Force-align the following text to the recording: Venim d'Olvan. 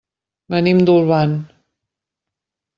Venim 0.53 0.81
d'Olvan. 0.87 1.37